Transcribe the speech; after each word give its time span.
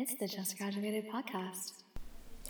It's 0.00 0.14
the 0.14 0.28
Just 0.28 0.56
Graduated 0.56 1.10
podcast. 1.10 1.72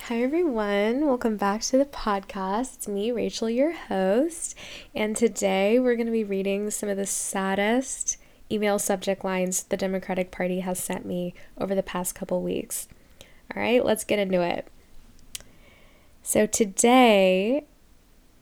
Hi, 0.01 0.23
everyone. 0.23 1.07
Welcome 1.07 1.39
back 1.39 1.63
to 1.63 1.79
the 1.79 1.87
podcast. 1.87 2.75
It's 2.75 2.89
me, 2.89 3.11
Rachel, 3.11 3.49
your 3.49 3.73
host. 3.73 4.55
And 4.95 5.17
today 5.17 5.79
we're 5.79 5.97
going 5.97 6.09
to 6.09 6.13
be 6.13 6.25
reading 6.25 6.71
some 6.71 6.91
of 6.91 6.99
the 6.99 7.07
saddest 7.07 8.19
email 8.53 8.79
subject 8.79 9.25
lines 9.25 9.63
the 9.63 9.79
Democratic 9.79 10.31
Party 10.31 10.61
has 10.61 10.79
sent 10.79 11.07
me 11.07 11.33
over 11.57 11.75
the 11.75 11.83
past 11.83 12.15
couple 12.15 12.43
weeks. 12.43 12.87
All 13.57 13.63
right, 13.63 13.83
let's 13.83 14.05
get 14.05 14.19
into 14.19 14.43
it. 14.43 14.69
So, 16.23 16.45
today, 16.45 17.65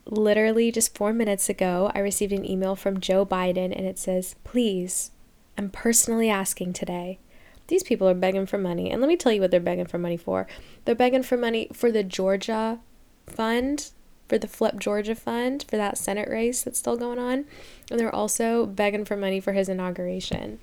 literally 0.05 0.69
just 0.69 0.97
four 0.97 1.13
minutes 1.13 1.47
ago, 1.47 1.93
I 1.95 1.99
received 1.99 2.33
an 2.33 2.43
email 2.43 2.75
from 2.75 2.99
Joe 2.99 3.25
Biden 3.25 3.73
and 3.73 3.85
it 3.87 3.97
says, 3.97 4.35
Please, 4.43 5.11
I'm 5.57 5.69
personally 5.69 6.29
asking 6.29 6.73
today 6.73 7.19
these 7.67 7.83
people 7.83 8.07
are 8.07 8.13
begging 8.13 8.45
for 8.45 8.57
money. 8.57 8.89
And 8.89 9.01
let 9.01 9.07
me 9.07 9.17
tell 9.17 9.31
you 9.31 9.41
what 9.41 9.51
they're 9.51 9.59
begging 9.59 9.85
for 9.85 9.97
money 9.97 10.17
for. 10.17 10.47
They're 10.85 10.95
begging 10.95 11.23
for 11.23 11.37
money 11.37 11.69
for 11.73 11.91
the 11.91 12.03
Georgia 12.03 12.79
fund, 13.27 13.91
for 14.27 14.37
the 14.37 14.47
Flip 14.47 14.79
Georgia 14.79 15.15
fund, 15.15 15.65
for 15.67 15.77
that 15.77 15.97
Senate 15.97 16.29
race 16.29 16.63
that's 16.63 16.79
still 16.79 16.97
going 16.97 17.19
on. 17.19 17.45
And 17.91 17.99
they're 17.99 18.13
also 18.13 18.65
begging 18.65 19.05
for 19.05 19.17
money 19.17 19.39
for 19.39 19.53
his 19.53 19.69
inauguration. 19.69 20.59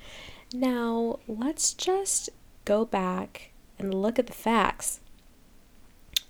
Now, 0.52 1.18
let's 1.28 1.74
just 1.74 2.30
go 2.64 2.84
back 2.84 3.52
and 3.78 3.94
look 3.94 4.18
at 4.18 4.26
the 4.26 4.32
facts. 4.32 5.00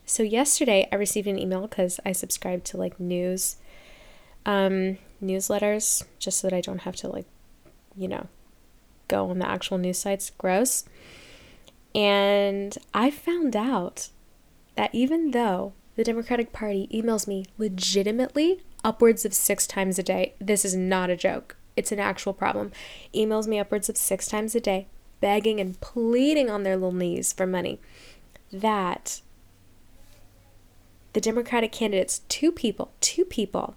So, 0.06 0.22
yesterday 0.22 0.88
I 0.92 0.97
received 0.97 1.28
an 1.28 1.38
email 1.38 1.62
because 1.62 2.00
I 2.05 2.12
subscribe 2.12 2.64
to 2.64 2.77
like 2.77 2.98
news 3.00 3.56
um, 4.45 4.98
newsletters 5.22 6.05
just 6.19 6.38
so 6.38 6.48
that 6.48 6.56
I 6.56 6.61
don't 6.61 6.83
have 6.83 6.97
to, 6.97 7.09
like, 7.09 7.27
you 7.97 8.09
know, 8.09 8.28
go 9.08 9.30
on 9.30 9.38
the 9.38 9.48
actual 9.48 9.78
news 9.78 9.98
sites. 9.98 10.30
Gross. 10.30 10.84
And 11.94 12.77
I 12.92 13.10
found 13.10 13.55
out 13.55 14.08
that 14.74 14.94
even 14.94 15.30
though 15.30 15.72
the 15.97 16.05
Democratic 16.05 16.52
Party 16.52 16.88
emails 16.92 17.28
me 17.28 17.47
legitimately 17.56 18.62
upwards 18.82 19.25
of 19.25 19.32
six 19.32 19.66
times 19.66 19.98
a 19.98 20.02
day, 20.02 20.34
this 20.41 20.64
is 20.64 20.75
not 20.75 21.10
a 21.10 21.16
joke, 21.16 21.56
it's 21.77 21.92
an 21.92 22.00
actual 22.00 22.32
problem, 22.32 22.72
emails 23.14 23.47
me 23.47 23.58
upwards 23.58 23.88
of 23.88 23.97
six 23.97 24.27
times 24.27 24.55
a 24.55 24.60
day, 24.60 24.88
begging 25.20 25.60
and 25.60 25.80
pleading 25.80 26.50
on 26.50 26.64
their 26.64 26.77
little 26.77 26.92
knees 26.92 27.32
for 27.32 27.47
money, 27.47 27.80
that 28.52 29.20
the 31.12 31.20
Democratic 31.20 31.70
candidates, 31.70 32.22
two 32.28 32.50
people, 32.50 32.91
two 33.00 33.25
people 33.25 33.77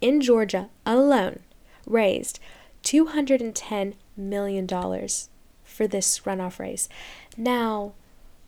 in 0.00 0.20
Georgia 0.20 0.70
alone, 0.86 1.40
raised 1.86 2.38
210 2.82 3.94
million 4.16 4.66
dollars 4.66 5.28
for 5.62 5.86
this 5.86 6.20
runoff 6.20 6.58
race. 6.58 6.88
Now, 7.36 7.94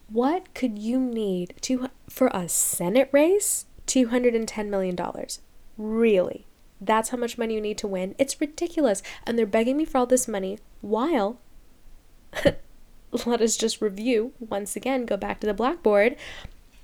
what 0.09 0.53
could 0.55 0.79
you 0.79 0.99
need 1.01 1.55
to 1.63 1.89
for 2.09 2.29
a 2.29 2.49
Senate 2.49 3.09
race? 3.13 3.67
210 3.87 4.71
million 4.71 4.95
dollars. 4.95 5.41
Really? 5.77 6.47
That's 6.81 7.11
how 7.11 7.17
much 7.17 7.39
money 7.39 7.55
you 7.55 7.61
need 7.61 7.79
to 7.79 7.89
win? 7.89 8.15
It's 8.19 8.41
ridiculous. 8.41 9.03
And 9.27 9.39
they're 9.39 9.47
begging 9.47 9.77
me 9.77 9.85
for 9.85 9.99
all 9.99 10.07
this 10.07 10.29
money 10.29 10.59
while 10.81 11.39
let 13.27 13.41
us 13.41 13.57
just 13.57 13.81
review 13.81 14.33
once 14.39 14.77
again, 14.77 15.07
go 15.07 15.17
back 15.17 15.41
to 15.41 15.47
the 15.47 15.55
blackboard. 15.55 16.17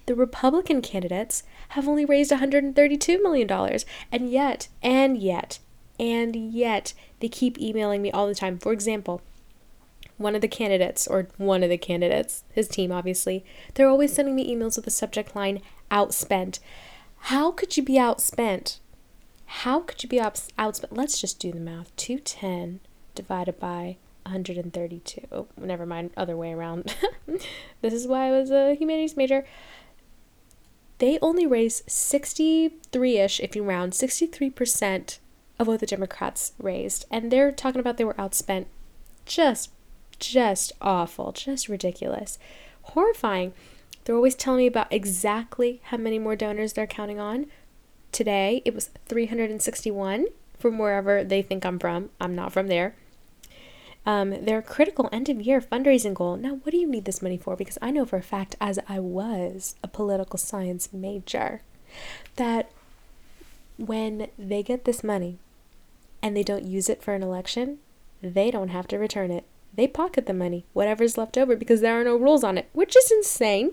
The 0.07 0.15
Republican 0.15 0.83
candidates 0.83 1.43
have 1.71 1.87
only 1.87 2.05
raised 2.05 2.31
$132 2.33 3.23
million. 3.23 3.79
And 4.11 4.31
yet, 4.31 4.69
and 4.83 5.19
yet, 5.19 5.59
and 6.01 6.35
yet 6.35 6.95
they 7.21 7.29
keep 7.29 7.61
emailing 7.61 8.01
me 8.01 8.11
all 8.11 8.27
the 8.27 8.35
time. 8.35 8.59
For 8.59 8.73
example, 8.73 9.21
one 10.17 10.35
of 10.35 10.41
the 10.41 10.49
candidates, 10.49 11.07
or 11.07 11.29
one 11.37 11.63
of 11.63 11.69
the 11.69 11.77
candidates, 11.77 12.43
his 12.53 12.69
team 12.69 12.91
obviously, 12.91 13.45
they're 13.75 13.89
always 13.89 14.13
sending 14.13 14.35
me 14.35 14.55
emails 14.55 14.77
with 14.77 14.87
the 14.87 14.91
subject 14.91 15.37
line 15.37 15.61
outspent. 15.91 16.59
How 17.25 17.51
could 17.51 17.77
you 17.77 17.83
be 17.83 17.95
outspent? 17.95 18.79
How 19.45 19.81
could 19.81 20.03
you 20.03 20.09
be 20.09 20.19
outspent? 20.19 20.89
Let's 20.91 21.21
just 21.21 21.39
do 21.39 21.53
the 21.53 21.61
math. 21.61 21.95
210 21.97 22.81
divided 23.15 23.61
by 23.61 23.99
132. 24.23 25.27
Oh, 25.31 25.49
never 25.59 25.85
mind, 25.85 26.13
other 26.17 26.37
way 26.37 26.53
around. 26.53 26.95
this 27.83 27.93
is 27.93 28.07
why 28.07 28.29
I 28.29 28.31
was 28.31 28.51
a 28.51 28.75
humanities 28.75 29.19
major. 29.19 29.45
They 30.97 31.19
only 31.21 31.47
raise 31.47 31.83
63 31.87 33.19
ish, 33.19 33.41
if 33.41 33.55
you 33.55 33.65
round, 33.65 33.93
63% 33.93 35.19
of 35.61 35.69
what 35.69 35.79
the 35.79 35.87
Democrats 35.87 36.53
raised. 36.59 37.05
And 37.11 37.31
they're 37.31 37.53
talking 37.53 37.81
about 37.81 37.99
they 37.99 38.05
were 38.05 38.15
outspent. 38.15 38.65
Just, 39.27 39.71
just 40.19 40.73
awful, 40.81 41.33
just 41.33 41.69
ridiculous, 41.69 42.39
horrifying. 42.83 43.53
They're 44.05 44.17
always 44.17 44.35
telling 44.35 44.61
me 44.61 44.67
about 44.67 44.91
exactly 44.91 45.83
how 45.85 45.99
many 45.99 46.19
more 46.19 46.35
donors 46.35 46.73
they're 46.73 46.87
counting 46.87 47.21
on. 47.21 47.47
Today, 48.11 48.63
it 48.65 48.75
was 48.75 48.91
361 49.07 50.27
from 50.59 50.79
wherever 50.79 51.23
they 51.23 51.43
think 51.43 51.67
I'm 51.67 51.79
from. 51.79 52.09
I'm 52.19 52.35
not 52.35 52.53
from 52.53 52.69
there. 52.69 52.97
Um, 54.07 54.47
their 54.47 54.63
critical 54.63 55.11
end 55.13 55.29
of 55.29 55.43
year 55.43 55.61
fundraising 55.61 56.15
goal. 56.15 56.39
Now, 56.39 56.55
what 56.55 56.71
do 56.71 56.79
you 56.79 56.89
need 56.89 57.05
this 57.05 57.21
money 57.21 57.37
for? 57.37 57.55
Because 57.55 57.77
I 57.83 57.91
know 57.91 58.07
for 58.07 58.17
a 58.17 58.23
fact, 58.23 58.57
as 58.59 58.79
I 58.89 58.99
was 58.99 59.75
a 59.85 59.89
political 59.89 60.39
science 60.39 60.91
major, 60.91 61.61
that 62.37 62.71
when 63.77 64.29
they 64.39 64.63
get 64.63 64.85
this 64.85 65.03
money, 65.03 65.39
and 66.23 66.37
they 66.37 66.43
don't 66.43 66.65
use 66.65 66.89
it 66.89 67.03
for 67.03 67.15
an 67.15 67.23
election, 67.23 67.79
they 68.23 68.51
don't 68.51 68.69
have 68.69 68.87
to 68.89 68.99
return 68.99 69.31
it. 69.31 69.45
They 69.75 69.87
pocket 69.87 70.27
the 70.27 70.35
money, 70.35 70.67
whatever's 70.73 71.17
left 71.17 71.39
over, 71.39 71.57
because 71.57 71.81
there 71.81 72.01
are 72.01 72.05
no 72.05 72.17
rules 72.17 72.45
on 72.45 72.59
it, 72.59 72.69
which 72.73 72.97
is 72.97 73.11
insane. 73.11 73.73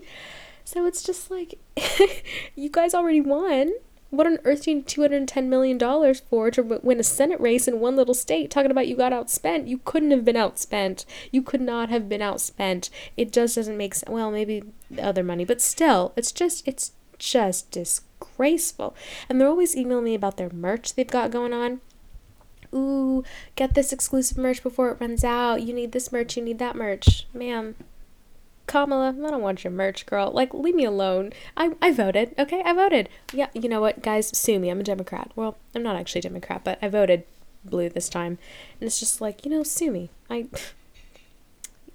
So 0.64 0.86
it's 0.86 1.02
just 1.02 1.30
like, 1.30 1.58
you 2.54 2.68
guys 2.70 2.94
already 2.94 3.20
won. 3.20 3.72
What 4.10 4.26
on 4.26 4.38
earth 4.44 4.64
do 4.64 4.70
you 4.70 4.76
need 4.76 4.86
$210 4.86 5.46
million 5.46 5.78
for 6.30 6.50
to 6.50 6.62
win 6.62 7.00
a 7.00 7.02
Senate 7.02 7.40
race 7.40 7.68
in 7.68 7.80
one 7.80 7.96
little 7.96 8.14
state? 8.14 8.50
Talking 8.50 8.70
about 8.70 8.88
you 8.88 8.96
got 8.96 9.12
outspent. 9.12 9.68
You 9.68 9.78
couldn't 9.84 10.12
have 10.12 10.24
been 10.24 10.36
outspent. 10.36 11.04
You 11.30 11.42
could 11.42 11.60
not 11.60 11.90
have 11.90 12.08
been 12.08 12.22
outspent. 12.22 12.88
It 13.18 13.32
just 13.32 13.56
doesn't 13.56 13.76
make 13.76 13.94
sense. 13.94 14.10
Well, 14.10 14.30
maybe 14.30 14.62
other 15.00 15.22
money, 15.22 15.44
but 15.44 15.60
still, 15.60 16.12
it's 16.16 16.32
just, 16.32 16.66
it's 16.66 16.92
just 17.18 17.70
disgraceful. 17.70 18.96
And 19.28 19.38
they're 19.38 19.48
always 19.48 19.76
emailing 19.76 20.04
me 20.04 20.14
about 20.14 20.38
their 20.38 20.50
merch 20.50 20.94
they've 20.94 21.06
got 21.06 21.30
going 21.30 21.52
on 21.52 21.80
ooh, 22.74 23.24
get 23.56 23.74
this 23.74 23.92
exclusive 23.92 24.38
merch 24.38 24.62
before 24.62 24.90
it 24.90 25.00
runs 25.00 25.24
out. 25.24 25.62
You 25.62 25.72
need 25.72 25.92
this 25.92 26.12
merch, 26.12 26.36
you 26.36 26.42
need 26.42 26.58
that 26.58 26.76
merch. 26.76 27.26
Ma'am, 27.32 27.74
Kamala, 28.68 29.08
I 29.08 29.30
don't 29.30 29.42
want 29.42 29.64
your 29.64 29.72
merch, 29.72 30.06
girl. 30.06 30.30
Like, 30.30 30.54
leave 30.54 30.74
me 30.74 30.84
alone. 30.84 31.32
I, 31.56 31.74
I 31.82 31.90
voted, 31.90 32.34
okay? 32.38 32.62
I 32.64 32.72
voted. 32.74 33.08
Yeah, 33.32 33.48
you 33.54 33.68
know 33.68 33.80
what, 33.80 34.02
guys? 34.02 34.36
Sue 34.36 34.58
me. 34.60 34.68
I'm 34.68 34.80
a 34.80 34.84
Democrat. 34.84 35.32
Well, 35.34 35.56
I'm 35.74 35.82
not 35.82 35.96
actually 35.96 36.20
a 36.20 36.22
Democrat, 36.22 36.62
but 36.62 36.78
I 36.80 36.88
voted 36.88 37.24
blue 37.64 37.88
this 37.88 38.08
time. 38.08 38.38
And 38.80 38.86
it's 38.86 39.00
just 39.00 39.20
like, 39.20 39.44
you 39.44 39.50
know, 39.50 39.64
sue 39.64 39.90
me. 39.90 40.10
I. 40.30 40.46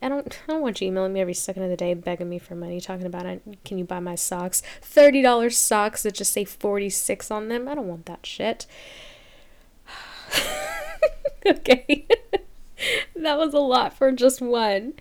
I 0.01 0.09
don't, 0.09 0.38
I 0.50 0.51
don't 0.51 0.61
want 0.61 0.81
you 0.81 0.90
emailing 0.90 1.13
me 1.13 1.22
every 1.22 1.34
second 1.34 1.63
of 1.63 1.69
the 1.69 1.78
day 1.78 1.94
begging 1.94 2.28
me 2.28 2.38
for 2.38 2.55
money, 2.55 2.81
talking 2.81 3.05
about 3.05 3.25
it. 3.25 3.41
Can 3.63 3.78
you 3.78 3.85
buy 3.85 4.01
my 4.01 4.16
socks? 4.16 4.61
$30 4.81 5.53
socks 5.53 6.03
that 6.03 6.16
just 6.16 6.34
say 6.34 6.44
46 6.44 7.31
on 7.31 7.47
them. 7.47 7.69
I 7.69 7.75
don't 7.75 7.88
want 7.88 8.05
that 8.07 8.25
shit. 8.25 8.66
okay. 11.48 12.06
that 13.16 13.38
was 13.38 13.54
a 13.54 13.59
lot 13.59 13.94
for 13.94 14.12
just 14.12 14.42
one. 14.42 14.94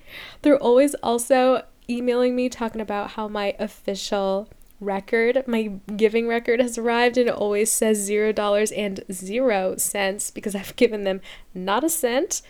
They're 0.43 0.59
always 0.59 0.95
also 0.97 1.65
emailing 1.89 2.35
me 2.37 2.49
talking 2.49 2.81
about 2.81 3.13
how 3.13 3.29
my 3.29 3.55
official 3.59 4.49
record, 4.81 5.45
my 5.47 5.73
giving 5.97 6.27
record 6.27 6.61
has 6.61 6.77
arrived 6.77 7.17
and 7.17 7.29
it 7.29 7.35
always 7.35 7.71
says 7.71 7.99
zero 7.99 8.33
dollars 8.33 8.73
and 8.73 9.05
zero 9.11 9.77
cents 9.77 10.31
because 10.31 10.55
I've 10.57 10.77
given 10.77 11.05
them 11.05 11.21
not 11.55 11.85
a 11.85 11.89
cent, 11.89 12.43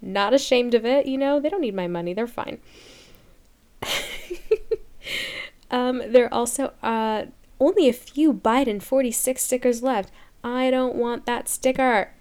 not 0.00 0.32
ashamed 0.32 0.74
of 0.74 0.86
it, 0.86 1.06
you 1.06 1.18
know, 1.18 1.40
they 1.40 1.48
don't 1.48 1.60
need 1.60 1.74
my 1.74 1.88
money, 1.88 2.14
they're 2.14 2.26
fine. 2.26 2.58
um, 5.70 6.02
there 6.06 6.26
are 6.26 6.34
also 6.34 6.72
uh, 6.82 7.24
only 7.58 7.88
a 7.88 7.92
few 7.92 8.32
Biden 8.32 8.82
46 8.82 9.42
stickers 9.42 9.82
left. 9.82 10.10
I 10.42 10.70
don't 10.70 10.96
want 10.96 11.26
that 11.26 11.48
sticker. 11.48 12.12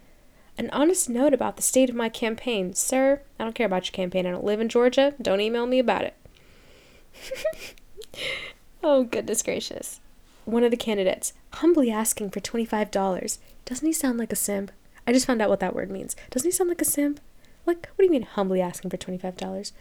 An 0.59 0.69
honest 0.71 1.09
note 1.09 1.33
about 1.33 1.56
the 1.56 1.61
state 1.61 1.89
of 1.89 1.95
my 1.95 2.09
campaign. 2.09 2.73
Sir, 2.73 3.21
I 3.39 3.45
don't 3.45 3.56
care 3.56 3.65
about 3.65 3.85
your 3.85 3.94
campaign. 3.94 4.27
I 4.27 4.31
don't 4.31 4.44
live 4.44 4.59
in 4.59 4.67
Georgia. 4.67 5.13
Don't 5.21 5.39
email 5.39 5.65
me 5.65 5.79
about 5.79 6.03
it. 6.03 6.15
oh, 8.83 9.06
goodness 9.06 9.41
gracious. 9.41 10.01
One 10.44 10.65
of 10.65 10.71
the 10.71 10.75
candidates, 10.75 11.31
humbly 11.53 11.89
asking 11.89 12.31
for 12.31 12.41
$25. 12.41 13.38
Doesn't 13.63 13.88
he 13.88 13.94
sound 13.94 14.19
like 14.19 14.33
a 14.33 14.35
simp? 14.35 14.73
I 15.07 15.13
just 15.13 15.25
found 15.25 15.41
out 15.41 15.47
what 15.47 15.61
that 15.61 15.73
word 15.73 15.89
means. 15.89 16.17
Doesn't 16.29 16.45
he 16.45 16.51
sound 16.51 16.69
like 16.69 16.81
a 16.81 16.85
simp? 16.85 17.21
Like, 17.65 17.88
what 17.95 18.00
do 18.00 18.03
you 18.03 18.12
mean 18.12 18.23
humbly 18.23 18.59
asking 18.59 18.91
for 18.91 18.97
$25? 18.97 19.71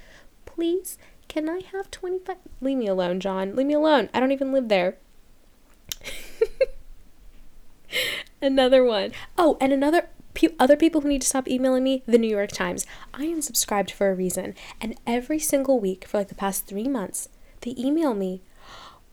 Please, 0.47 0.97
can 1.27 1.49
I 1.49 1.63
have 1.73 1.91
25 1.91 2.37
Leave 2.61 2.79
me 2.79 2.87
alone, 2.87 3.19
John. 3.19 3.57
Leave 3.57 3.67
me 3.67 3.75
alone. 3.75 4.11
I 4.15 4.21
don't 4.21 4.31
even 4.31 4.53
live 4.53 4.69
there. 4.69 4.97
another 8.41 8.85
one. 8.85 9.11
Oh, 9.37 9.59
and 9.61 9.73
another 9.73 10.09
Other 10.59 10.77
people 10.77 11.01
who 11.01 11.09
need 11.09 11.23
to 11.23 11.27
stop 11.27 11.49
emailing 11.49 11.85
me, 11.85 12.03
the 12.07 12.19
New 12.19 12.29
York 12.29 12.51
Times. 12.51 12.87
I 13.15 13.25
am 13.25 13.43
subscribed 13.43 13.91
for 13.91 14.11
a 14.11 14.15
reason. 14.15 14.55
And 14.81 14.99
every 15.07 15.39
single 15.39 15.81
week 15.81 16.07
for 16.07 16.19
like 16.19 16.29
the 16.29 16.35
past 16.35 16.67
three 16.67 16.89
months, 16.89 17.29
they 17.63 17.75
email 17.79 18.15
me. 18.15 18.43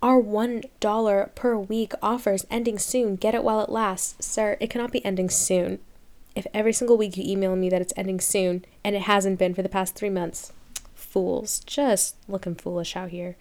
Our 0.02 0.22
$1 0.22 1.36
per 1.36 1.58
week 1.58 1.94
offers 2.02 2.46
ending 2.52 2.78
soon. 2.78 3.16
Get 3.16 3.34
it 3.34 3.44
while 3.44 3.62
it 3.62 3.70
lasts. 3.70 4.26
Sir, 4.26 4.58
it 4.60 4.70
cannot 4.70 4.92
be 4.92 5.04
ending 5.04 5.30
soon. 5.30 5.80
If 6.36 6.46
every 6.54 6.74
single 6.74 6.98
week 6.98 7.18
you 7.18 7.24
email 7.26 7.56
me 7.56 7.70
that 7.70 7.82
it's 7.82 7.94
ending 7.96 8.20
soon 8.20 8.66
and 8.84 8.96
it 8.96 9.04
hasn't 9.04 9.40
been 9.40 9.56
for 9.56 9.62
the 9.62 9.70
past 9.70 9.96
three 9.96 10.10
months, 10.10 10.52
fools. 10.94 11.60
Just 11.66 12.16
looking 12.28 12.56
foolish 12.56 12.96
out 12.96 13.10
here. 13.10 13.38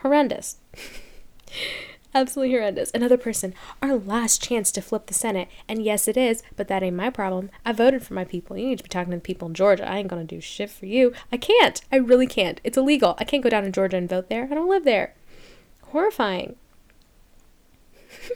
Horrendous. 0.00 0.58
Absolutely 2.12 2.52
horrendous. 2.54 2.90
Another 2.92 3.16
person, 3.16 3.54
our 3.80 3.96
last 3.96 4.42
chance 4.42 4.72
to 4.72 4.82
flip 4.82 5.06
the 5.06 5.14
Senate. 5.14 5.48
And 5.68 5.84
yes, 5.84 6.08
it 6.08 6.16
is, 6.16 6.42
but 6.56 6.66
that 6.68 6.82
ain't 6.82 6.96
my 6.96 7.08
problem. 7.08 7.50
I 7.64 7.72
voted 7.72 8.02
for 8.02 8.14
my 8.14 8.24
people. 8.24 8.56
You 8.56 8.66
need 8.66 8.78
to 8.78 8.84
be 8.84 8.88
talking 8.88 9.12
to 9.12 9.16
the 9.18 9.22
people 9.22 9.46
in 9.48 9.54
Georgia. 9.54 9.88
I 9.88 9.98
ain't 9.98 10.08
gonna 10.08 10.24
do 10.24 10.40
shit 10.40 10.70
for 10.70 10.86
you. 10.86 11.12
I 11.30 11.36
can't. 11.36 11.80
I 11.92 11.96
really 11.96 12.26
can't. 12.26 12.60
It's 12.64 12.76
illegal. 12.76 13.14
I 13.18 13.24
can't 13.24 13.44
go 13.44 13.50
down 13.50 13.62
to 13.62 13.70
Georgia 13.70 13.96
and 13.96 14.08
vote 14.08 14.28
there. 14.28 14.48
I 14.50 14.54
don't 14.54 14.68
live 14.68 14.84
there. 14.84 15.14
Horrifying. 15.82 16.56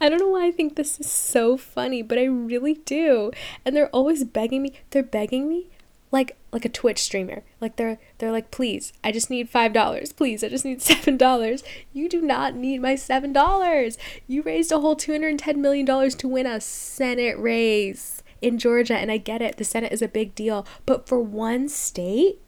I 0.00 0.08
don't 0.08 0.20
know 0.20 0.28
why 0.28 0.46
I 0.46 0.52
think 0.52 0.76
this 0.76 1.00
is 1.00 1.10
so 1.10 1.56
funny, 1.56 2.00
but 2.00 2.16
I 2.16 2.24
really 2.24 2.74
do. 2.74 3.32
And 3.64 3.74
they're 3.74 3.88
always 3.88 4.22
begging 4.24 4.62
me. 4.62 4.74
They're 4.90 5.02
begging 5.02 5.48
me 5.48 5.66
like 6.12 6.36
like 6.52 6.64
a 6.64 6.68
Twitch 6.68 6.98
streamer. 6.98 7.42
Like 7.60 7.76
they're 7.76 7.98
they're 8.18 8.32
like, 8.32 8.50
please, 8.50 8.92
I 9.04 9.12
just 9.12 9.30
need 9.30 9.48
five 9.48 9.72
dollars. 9.72 10.12
Please, 10.12 10.42
I 10.42 10.48
just 10.48 10.64
need 10.64 10.82
seven 10.92 11.16
dollars. 11.16 11.62
You 11.92 12.08
do 12.08 12.20
not 12.20 12.54
need 12.54 12.82
my 12.82 12.96
seven 12.96 13.32
dollars. 13.32 13.98
You 14.26 14.42
raised 14.42 14.72
a 14.72 14.80
whole 14.80 14.96
two 14.96 15.12
hundred 15.12 15.28
and 15.28 15.38
ten 15.38 15.60
million 15.60 15.86
dollars 15.86 16.14
to 16.16 16.28
win 16.28 16.46
a 16.46 16.60
Senate 16.60 17.38
race 17.38 18.22
in 18.42 18.58
Georgia, 18.58 18.96
and 18.96 19.10
I 19.10 19.18
get 19.18 19.42
it. 19.42 19.56
The 19.56 19.64
Senate 19.64 19.92
is 19.92 20.02
a 20.02 20.08
big 20.08 20.34
deal, 20.34 20.66
but 20.86 21.06
for 21.08 21.20
one 21.20 21.68
state, 21.68 22.40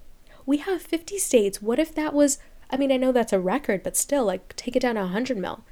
we 0.47 0.59
have 0.59 0.83
fifty 0.83 1.19
states. 1.19 1.63
What 1.63 1.79
if 1.79 1.95
that 1.95 2.15
was? 2.15 2.39
I 2.71 2.77
mean, 2.79 2.91
I 2.91 2.97
know 2.97 3.13
that's 3.13 3.35
a 3.35 3.41
record, 3.41 3.83
but 3.83 3.99
still, 3.99 4.25
like, 4.25 4.57
take 4.57 4.75
it 4.75 4.81
down 4.81 4.95
to 4.95 5.07
hundred 5.07 5.37
mil. 5.37 5.63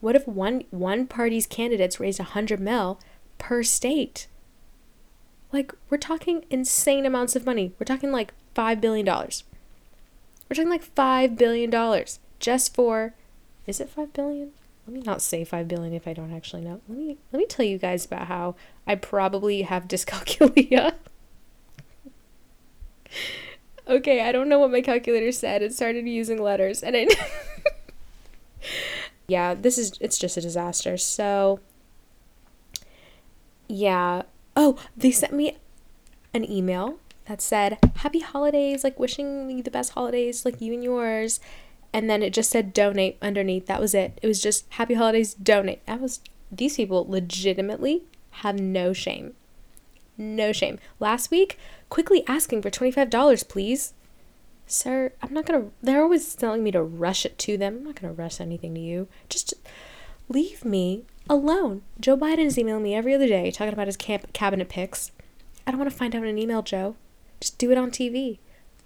What 0.00 0.16
if 0.16 0.26
one 0.26 0.64
one 0.70 1.06
party's 1.06 1.46
candidates 1.46 2.00
raised 2.00 2.20
a 2.20 2.24
hundred 2.24 2.60
mil 2.60 2.98
per 3.36 3.62
state? 3.62 4.26
Like, 5.52 5.72
we're 5.88 5.98
talking 5.98 6.44
insane 6.50 7.06
amounts 7.06 7.34
of 7.34 7.46
money. 7.46 7.72
We're 7.78 7.84
talking 7.84 8.12
like 8.12 8.32
$5 8.54 8.80
billion. 8.80 9.06
We're 9.06 10.54
talking 10.54 10.68
like 10.68 10.94
$5 10.94 11.36
billion 11.36 12.04
just 12.38 12.74
for, 12.74 13.14
is 13.66 13.80
it 13.80 13.88
5 13.88 14.12
billion? 14.12 14.52
Let 14.86 14.94
me 14.94 15.00
not 15.00 15.22
say 15.22 15.44
5 15.44 15.68
billion 15.68 15.92
if 15.92 16.08
I 16.08 16.12
don't 16.12 16.32
actually 16.32 16.62
know. 16.62 16.80
Let 16.88 16.98
me, 16.98 17.18
let 17.32 17.38
me 17.38 17.46
tell 17.46 17.66
you 17.66 17.78
guys 17.78 18.06
about 18.06 18.26
how 18.26 18.54
I 18.86 18.94
probably 18.94 19.62
have 19.62 19.88
dyscalculia. 19.88 20.94
okay, 23.88 24.22
I 24.22 24.32
don't 24.32 24.48
know 24.48 24.58
what 24.58 24.70
my 24.70 24.80
calculator 24.80 25.32
said. 25.32 25.62
It 25.62 25.74
started 25.74 26.06
using 26.06 26.42
letters 26.42 26.82
and 26.82 26.96
it, 26.96 27.14
yeah, 29.28 29.54
this 29.54 29.76
is, 29.76 29.92
it's 30.00 30.18
just 30.18 30.36
a 30.36 30.40
disaster. 30.40 30.96
So, 30.96 31.60
yeah, 33.66 34.22
Oh, 34.60 34.76
they 34.96 35.12
sent 35.12 35.32
me 35.32 35.56
an 36.34 36.50
email 36.50 36.98
that 37.26 37.40
said, 37.40 37.78
Happy 37.98 38.18
holidays, 38.18 38.82
like 38.82 38.98
wishing 38.98 39.48
you 39.48 39.62
the 39.62 39.70
best 39.70 39.92
holidays, 39.92 40.44
like 40.44 40.60
you 40.60 40.74
and 40.74 40.82
yours. 40.82 41.38
And 41.92 42.10
then 42.10 42.24
it 42.24 42.32
just 42.32 42.50
said 42.50 42.72
donate 42.72 43.18
underneath. 43.22 43.66
That 43.66 43.80
was 43.80 43.94
it. 43.94 44.18
It 44.20 44.26
was 44.26 44.42
just 44.42 44.66
happy 44.70 44.94
holidays, 44.94 45.32
donate. 45.32 45.86
That 45.86 46.00
was, 46.00 46.18
these 46.50 46.74
people 46.74 47.06
legitimately 47.08 48.02
have 48.30 48.58
no 48.58 48.92
shame. 48.92 49.34
No 50.16 50.50
shame. 50.50 50.80
Last 50.98 51.30
week, 51.30 51.56
quickly 51.88 52.24
asking 52.26 52.62
for 52.62 52.70
$25, 52.70 53.48
please. 53.48 53.94
Sir, 54.66 55.12
I'm 55.22 55.32
not 55.32 55.46
gonna, 55.46 55.66
they're 55.80 56.02
always 56.02 56.34
telling 56.34 56.64
me 56.64 56.72
to 56.72 56.82
rush 56.82 57.24
it 57.24 57.38
to 57.38 57.56
them. 57.56 57.76
I'm 57.76 57.84
not 57.84 58.00
gonna 58.00 58.12
rush 58.12 58.40
anything 58.40 58.74
to 58.74 58.80
you. 58.80 59.06
Just 59.28 59.54
leave 60.28 60.64
me 60.64 61.04
alone. 61.28 61.82
Joe 62.00 62.16
Biden 62.16 62.46
is 62.46 62.58
emailing 62.58 62.82
me 62.82 62.94
every 62.94 63.14
other 63.14 63.26
day 63.26 63.50
talking 63.50 63.72
about 63.72 63.86
his 63.86 63.96
camp 63.96 64.32
cabinet 64.32 64.68
picks. 64.68 65.12
I 65.66 65.70
don't 65.70 65.80
want 65.80 65.90
to 65.90 65.96
find 65.96 66.14
out 66.14 66.22
in 66.22 66.28
an 66.28 66.38
email, 66.38 66.62
Joe. 66.62 66.96
Just 67.40 67.58
do 67.58 67.70
it 67.70 67.78
on 67.78 67.90
TV. 67.90 68.38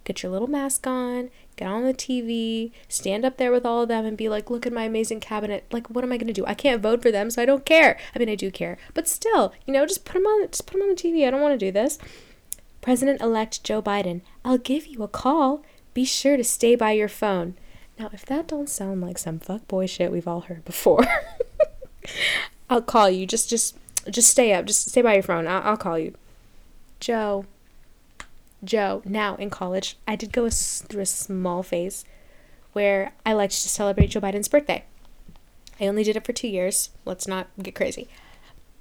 Get 0.03 0.21
your 0.21 0.33
little 0.33 0.49
mask 0.49 0.85
on, 0.85 1.29
get 1.55 1.69
on 1.69 1.83
the 1.83 1.93
TV, 1.93 2.71
stand 2.89 3.23
up 3.23 3.37
there 3.37 3.53
with 3.53 3.65
all 3.65 3.83
of 3.83 3.87
them 3.87 4.05
and 4.05 4.17
be 4.17 4.27
like, 4.27 4.49
look 4.49 4.65
at 4.65 4.73
my 4.73 4.83
amazing 4.83 5.21
cabinet. 5.21 5.65
Like, 5.71 5.89
what 5.89 6.03
am 6.03 6.11
I 6.11 6.17
going 6.17 6.27
to 6.27 6.33
do? 6.33 6.45
I 6.45 6.53
can't 6.53 6.81
vote 6.81 7.01
for 7.01 7.09
them, 7.09 7.29
so 7.29 7.41
I 7.41 7.45
don't 7.45 7.65
care. 7.65 7.97
I 8.13 8.19
mean, 8.19 8.27
I 8.27 8.35
do 8.35 8.51
care. 8.51 8.77
But 8.93 9.07
still, 9.07 9.53
you 9.65 9.73
know, 9.73 9.85
just 9.85 10.03
put 10.03 10.15
them 10.15 10.25
on, 10.25 10.47
just 10.49 10.67
put 10.67 10.73
them 10.73 10.81
on 10.81 10.89
the 10.89 10.95
TV. 10.95 11.25
I 11.25 11.31
don't 11.31 11.41
want 11.41 11.57
to 11.57 11.65
do 11.65 11.71
this. 11.71 11.97
President 12.81 13.21
elect 13.21 13.63
Joe 13.63 13.81
Biden, 13.81 14.21
I'll 14.43 14.57
give 14.57 14.87
you 14.87 15.03
a 15.03 15.07
call. 15.07 15.63
Be 15.93 16.03
sure 16.03 16.35
to 16.35 16.43
stay 16.43 16.75
by 16.75 16.91
your 16.91 17.07
phone. 17.07 17.55
Now, 17.97 18.09
if 18.11 18.25
that 18.25 18.47
don't 18.47 18.69
sound 18.69 19.01
like 19.01 19.17
some 19.17 19.39
fuckboy 19.39 19.87
shit 19.87 20.11
we've 20.11 20.27
all 20.27 20.41
heard 20.41 20.65
before. 20.65 21.05
I'll 22.69 22.81
call 22.81 23.09
you. 23.09 23.25
Just, 23.25 23.49
just, 23.49 23.77
just 24.09 24.29
stay 24.29 24.53
up. 24.53 24.65
Just 24.65 24.89
stay 24.89 25.01
by 25.01 25.15
your 25.15 25.23
phone. 25.23 25.47
I'll, 25.47 25.61
I'll 25.63 25.77
call 25.77 25.99
you. 25.99 26.13
Joe. 26.99 27.45
Joe. 28.63 29.01
Now 29.05 29.35
in 29.35 29.49
college, 29.49 29.97
I 30.07 30.15
did 30.15 30.31
go 30.31 30.49
through 30.49 31.01
a 31.01 31.05
small 31.05 31.63
phase 31.63 32.05
where 32.73 33.13
I 33.25 33.33
liked 33.33 33.53
to 33.53 33.69
celebrate 33.69 34.07
Joe 34.07 34.21
Biden's 34.21 34.47
birthday. 34.47 34.83
I 35.79 35.87
only 35.87 36.03
did 36.03 36.15
it 36.15 36.25
for 36.25 36.33
two 36.33 36.47
years. 36.47 36.89
Let's 37.05 37.27
not 37.27 37.47
get 37.61 37.75
crazy. 37.75 38.07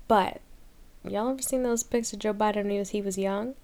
But 0.08 0.40
y'all 1.08 1.30
ever 1.30 1.42
seen 1.42 1.62
those 1.62 1.82
pics 1.82 2.12
of 2.12 2.18
Joe 2.18 2.34
Biden 2.34 2.56
when 2.64 2.70
he 2.70 2.78
was, 2.78 2.90
he 2.90 3.02
was 3.02 3.18
young? 3.18 3.54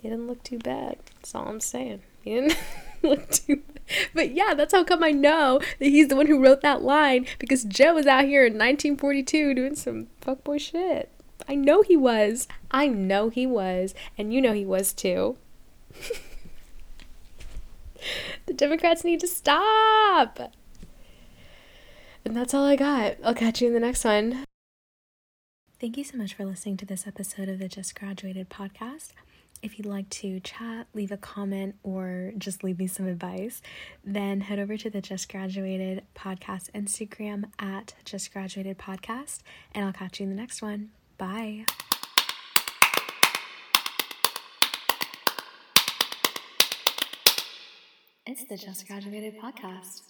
He 0.00 0.08
didn't 0.08 0.26
look 0.26 0.42
too 0.42 0.58
bad. 0.58 0.98
That's 1.16 1.34
all 1.34 1.48
I'm 1.48 1.60
saying. 1.60 2.02
He 2.22 2.34
didn't 2.34 2.58
look 3.02 3.30
too 3.30 3.56
bad. 3.56 3.75
But 4.14 4.32
yeah, 4.32 4.54
that's 4.54 4.72
how 4.72 4.84
come 4.84 5.02
I 5.04 5.10
know 5.10 5.60
that 5.78 5.86
he's 5.86 6.08
the 6.08 6.16
one 6.16 6.26
who 6.26 6.42
wrote 6.42 6.60
that 6.62 6.82
line 6.82 7.26
because 7.38 7.64
Joe 7.64 7.94
was 7.94 8.06
out 8.06 8.24
here 8.24 8.44
in 8.44 8.54
1942 8.54 9.54
doing 9.54 9.74
some 9.74 10.08
fuckboy 10.20 10.60
shit. 10.60 11.10
I 11.48 11.54
know 11.54 11.82
he 11.82 11.96
was. 11.96 12.48
I 12.70 12.88
know 12.88 13.28
he 13.28 13.46
was. 13.46 13.94
And 14.18 14.32
you 14.32 14.40
know 14.40 14.52
he 14.52 14.64
was 14.64 14.92
too. 14.92 15.36
the 18.46 18.54
Democrats 18.54 19.04
need 19.04 19.20
to 19.20 19.28
stop. 19.28 20.52
And 22.24 22.36
that's 22.36 22.54
all 22.54 22.64
I 22.64 22.76
got. 22.76 23.16
I'll 23.22 23.34
catch 23.34 23.60
you 23.60 23.68
in 23.68 23.74
the 23.74 23.80
next 23.80 24.04
one. 24.04 24.44
Thank 25.78 25.96
you 25.96 26.04
so 26.04 26.16
much 26.16 26.34
for 26.34 26.44
listening 26.44 26.78
to 26.78 26.86
this 26.86 27.06
episode 27.06 27.48
of 27.48 27.58
the 27.58 27.68
Just 27.68 27.94
Graduated 27.98 28.48
podcast. 28.48 29.10
If 29.62 29.78
you'd 29.78 29.86
like 29.86 30.08
to 30.10 30.40
chat, 30.40 30.86
leave 30.94 31.10
a 31.10 31.16
comment, 31.16 31.76
or 31.82 32.32
just 32.38 32.62
leave 32.62 32.78
me 32.78 32.86
some 32.86 33.06
advice, 33.06 33.62
then 34.04 34.40
head 34.42 34.58
over 34.58 34.76
to 34.76 34.90
the 34.90 35.00
Just 35.00 35.28
Graduated 35.30 36.04
Podcast 36.14 36.70
Instagram 36.72 37.44
at 37.58 37.94
Just 38.04 38.32
Graduated 38.32 38.78
Podcast, 38.78 39.40
and 39.72 39.84
I'll 39.84 39.92
catch 39.92 40.20
you 40.20 40.24
in 40.24 40.30
the 40.30 40.36
next 40.36 40.62
one. 40.62 40.90
Bye. 41.18 41.64
It's 48.26 48.44
the 48.44 48.56
Just 48.56 48.86
Graduated 48.86 49.38
Podcast. 49.38 50.02